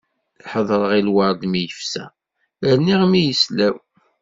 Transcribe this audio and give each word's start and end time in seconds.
Ḥeḍreɣ 0.51 0.91
i 0.99 1.01
lwerḍ 1.07 1.41
mi 1.51 1.61
yefsa, 1.63 2.05
rniɣ 2.75 3.01
mi 3.11 3.21
yeslaw. 3.27 3.75